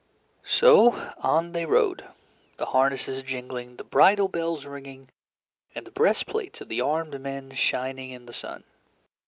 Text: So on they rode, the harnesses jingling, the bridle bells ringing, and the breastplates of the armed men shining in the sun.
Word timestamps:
So 0.47 0.93
on 1.19 1.51
they 1.51 1.63
rode, 1.63 2.05
the 2.57 2.65
harnesses 2.65 3.21
jingling, 3.21 3.75
the 3.75 3.83
bridle 3.83 4.29
bells 4.29 4.65
ringing, 4.65 5.09
and 5.75 5.85
the 5.85 5.91
breastplates 5.91 6.59
of 6.59 6.69
the 6.69 6.81
armed 6.81 7.21
men 7.21 7.51
shining 7.51 8.09
in 8.09 8.25
the 8.25 8.33
sun. 8.33 8.63